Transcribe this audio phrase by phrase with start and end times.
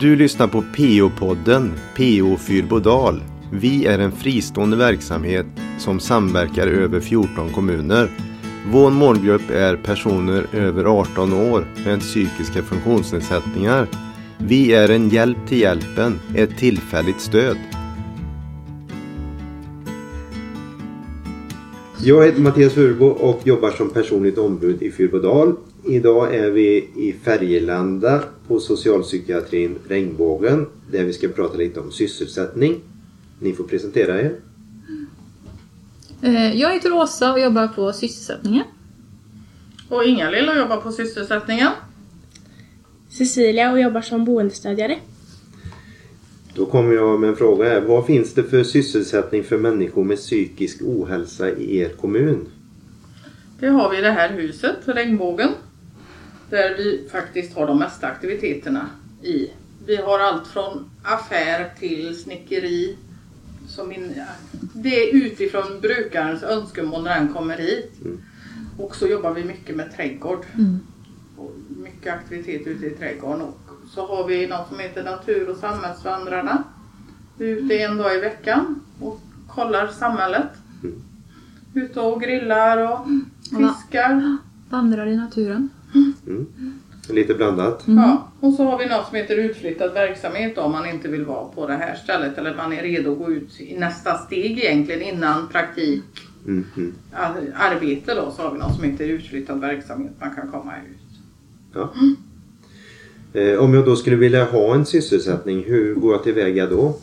[0.00, 3.22] Du lyssnar på PO-podden PO Fyrbodal.
[3.52, 5.46] Vi är en fristående verksamhet
[5.78, 8.10] som samverkar över 14 kommuner.
[8.72, 13.88] Vår målgrupp är personer över 18 år med psykiska funktionsnedsättningar.
[14.38, 17.56] Vi är en hjälp till hjälpen, ett tillfälligt stöd.
[22.04, 25.56] Jag heter Mattias Furbo och jobbar som personligt ombud i Fyrbodal.
[25.88, 32.80] Idag är vi i Färgelanda på socialpsykiatrin Regnbågen där vi ska prata lite om sysselsättning.
[33.40, 34.34] Ni får presentera er.
[36.22, 38.64] Eh, Jag heter Åsa och jobbar på sysselsättningen.
[39.88, 41.68] Och Inga-Lill och jobbar på sysselsättningen.
[43.08, 44.98] Cecilia och jobbar som boendestödjare.
[46.54, 47.80] Då kommer jag med en fråga här.
[47.80, 52.48] Vad finns det för sysselsättning för människor med psykisk ohälsa i er kommun?
[53.60, 55.48] Det har vi i det här huset, Regnbågen.
[56.50, 58.86] Där vi faktiskt har de mesta aktiviteterna
[59.22, 59.50] i.
[59.86, 62.96] Vi har allt från affär till snickeri.
[63.68, 64.22] Som in,
[64.72, 67.92] det är utifrån brukarens önskemål när den kommer hit.
[68.78, 70.44] Och så jobbar vi mycket med trädgård.
[71.36, 71.52] Och
[71.82, 73.42] mycket aktivitet ute i trädgården.
[73.42, 73.58] Och
[73.90, 76.64] så har vi något som heter Natur och samhällsvandrarna.
[77.38, 80.48] Vi är ute en dag i veckan och kollar samhället.
[81.74, 83.06] Ute och grillar och
[83.42, 84.36] fiskar.
[84.70, 85.68] Vandrar i naturen.
[87.10, 87.82] Lite blandat.
[87.86, 91.24] Ja, och så har vi något som heter utflyttad verksamhet då, om man inte vill
[91.24, 94.58] vara på det här stället eller man är redo att gå ut i nästa steg
[94.58, 96.02] egentligen innan praktik
[96.46, 96.94] Mm, mm.
[97.12, 100.12] ar- arbete då så har vi något som heter utflyttad verksamhet.
[100.20, 101.18] Man kan komma ut.
[101.74, 101.92] Ja.
[103.40, 106.96] Eh, om jag då skulle vilja ha en sysselsättning, hur går jag tillväga då?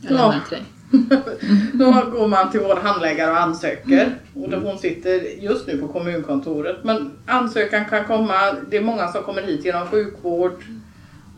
[0.00, 0.16] Jag Ja.
[0.16, 0.64] lämnar till dig.
[1.72, 4.14] Då går man till vår handläggare och ansöker.
[4.34, 6.76] Och då hon sitter just nu på kommunkontoret.
[6.84, 8.34] Men ansökan kan komma,
[8.70, 10.52] det är många som kommer hit genom sjukvård.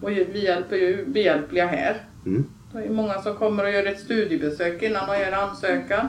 [0.00, 2.02] Och vi hjälper ju behjälpliga här.
[2.26, 2.44] Mm.
[2.72, 6.08] Det är många som kommer och gör ett studiebesök innan de gör ansökan.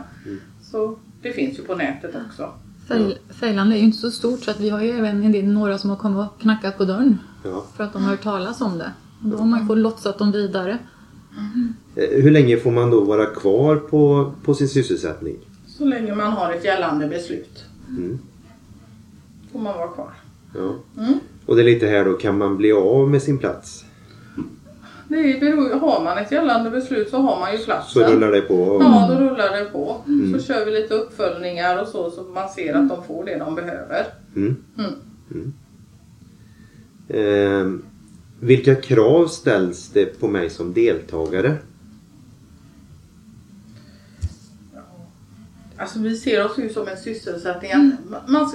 [0.71, 2.49] Så det finns ju på nätet också.
[2.87, 5.45] Färg- Färgland är ju inte så stort så att vi har ju även en del,
[5.45, 7.65] några som har kommit och knackat på dörren Ja.
[7.77, 8.91] för att de har hört talas om det.
[9.23, 10.71] Och då har man ju fått lotsat dem vidare.
[11.37, 15.37] Eh, hur länge får man då vara kvar på, på sin sysselsättning?
[15.67, 17.65] Så länge man har ett gällande beslut.
[17.89, 18.19] Mm.
[19.51, 20.13] Får man vara kvar.
[20.55, 20.75] Ja.
[21.03, 21.19] Mm.
[21.45, 23.85] Och det är lite här då, kan man bli av med sin plats?
[25.07, 28.03] Det beror, har man ett gällande beslut så har man ju platsen.
[28.03, 28.79] Så rullar det på?
[28.81, 30.01] Ja, då rullar det på.
[30.33, 33.55] Så kör vi lite uppföljningar och så så man ser att de får det de
[33.55, 34.05] behöver.
[34.35, 34.55] Mm.
[35.31, 35.53] Mm.
[37.07, 37.79] Eh,
[38.39, 41.57] vilka krav ställs det på mig som deltagare?
[45.79, 47.71] Alltså vi ser oss ju som en sysselsättning.
[47.71, 48.51] att Man,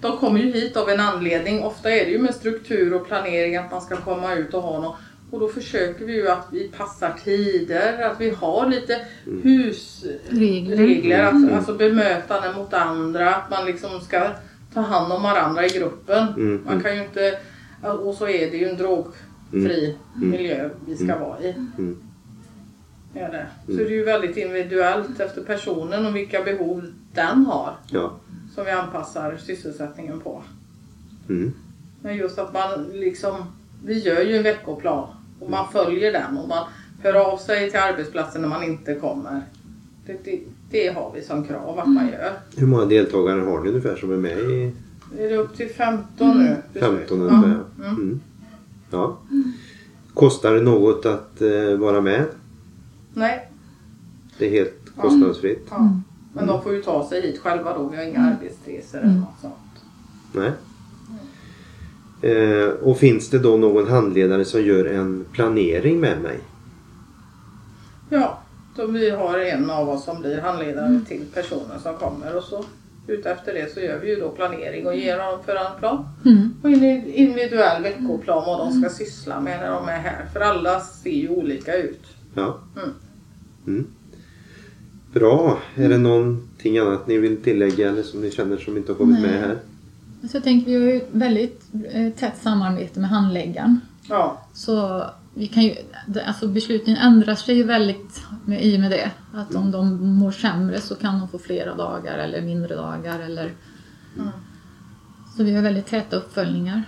[0.00, 1.62] de kommer ju hit av en anledning.
[1.64, 4.80] Ofta är det ju med struktur och planering att man ska komma ut och ha
[4.80, 4.96] något.
[5.30, 9.00] Och då försöker vi ju att vi passar tider, att vi har lite
[9.42, 10.76] husregler.
[10.76, 11.22] Regler.
[11.22, 14.28] Alltså, alltså bemötande mot andra, att man liksom ska
[14.74, 16.28] ta hand om varandra i gruppen.
[16.28, 17.38] Mm, Man kan ju inte,
[17.82, 21.54] och så är det ju en drogfri miljö vi ska vara i.
[23.14, 23.24] Mm.
[23.24, 23.46] Ja, det.
[23.66, 28.12] Så det är ju väldigt individuellt efter personen och vilka behov den har Ja.
[28.54, 30.42] som vi anpassar sysselsättningen på.
[31.28, 31.52] Mm.
[32.02, 33.34] Men just att man liksom,
[33.84, 35.08] vi gör ju en veckoplan
[35.40, 36.64] och man följer den och man
[37.02, 39.40] hör av sig till arbetsplatsen när man inte kommer.
[40.06, 40.40] Det, det,
[40.70, 42.32] det har vi som krav att man gör.
[42.56, 44.72] Hur många deltagare har ni ungefär som är med i
[45.18, 46.56] Är det upp till 15 nu?
[46.80, 47.24] 15 Ja.
[47.24, 47.60] ungefär?
[47.78, 48.20] Mm.
[48.90, 49.18] Ja.
[50.14, 52.24] Kostar det något att eh, vara med?
[53.14, 53.48] Nej,
[54.38, 55.66] Det är helt kostnadsfritt?
[55.70, 55.90] ja.
[56.34, 57.88] men de får ju ta sig hit själva då.
[57.88, 59.54] Vi har inga arbetsresor eller något sånt.
[60.32, 60.52] Nej.
[62.22, 66.38] Eh, och finns det då någon handledare som gör en planering med mig?
[68.10, 68.38] Ja,
[68.76, 72.64] så vi har en av oss som blir handledare till personen som kommer och så
[73.06, 76.54] utefter det så gör vi ju då planering och ger dem förhandplan Mm.
[76.62, 80.26] och en individuell veckoplan vad de ska syssla med när de är här.
[80.32, 82.02] För alla ser ju olika ut.
[82.34, 82.58] Ja.
[82.76, 82.94] Mm.
[83.66, 83.86] Mm.
[85.12, 85.58] Bra.
[85.74, 89.20] Är det någonting annat ni vill tillägga eller som ni känner som inte har kommit
[89.20, 89.30] Nej.
[89.30, 89.58] med här?
[90.30, 93.80] Så jag tänker vi har ju ett väldigt eh, tätt samarbete med handläggaren.
[94.08, 95.74] Ja, Så vi kan ju,
[96.26, 99.10] alltså besluten ändrar sig ju väldigt med, i och med det.
[99.34, 103.52] Att om de mår sämre så kan de få flera dagar eller mindre dagar eller
[104.16, 104.28] Mm.
[105.36, 106.82] Så vi har väldigt täta uppföljningar.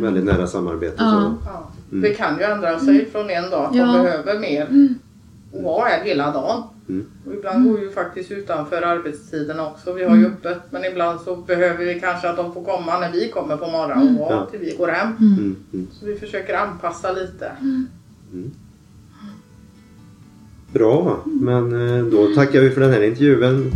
[0.00, 0.94] Väldigt nära samarbete.
[0.98, 1.10] Ja.
[1.10, 1.48] Så.
[1.50, 1.70] ja.
[1.90, 3.86] Det kan ju ändra sig från en dag att Ja.
[3.86, 4.94] de behöver mer
[5.52, 6.62] och vara här hela dagen.
[6.88, 7.06] Mm.
[7.26, 9.92] Och ibland går vi ju faktiskt utanför arbetstiderna också.
[9.92, 13.12] Vi har ju öppet men ibland så behöver vi kanske att de får komma när
[13.12, 14.46] vi kommer på morgonen och Ja.
[14.50, 15.08] till vi går hem.
[15.20, 15.56] Mm.
[15.72, 15.86] Mm.
[15.92, 17.52] Så vi försöker anpassa lite.
[20.72, 23.72] Bra, men eh, då tackar vi för den här intervjun.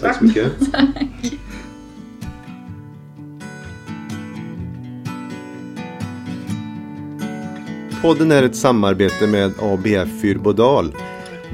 [0.00, 0.26] Tack så
[0.72, 1.38] Tack.
[8.06, 10.94] Podden är ett samarbete med ABF Fyrbodal.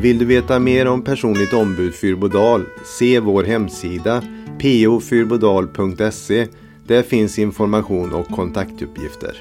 [0.01, 2.65] Vill du veta mer om personligt ombud Fyrbodal?
[2.99, 4.23] Se vår hemsida
[4.61, 6.49] pofyrbodal.se.
[6.87, 9.37] Där finns information och kontaktuppgifter.